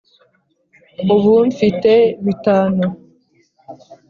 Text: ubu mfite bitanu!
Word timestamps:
ubu 1.13 1.33
mfite 1.49 1.91
bitanu! 2.25 2.85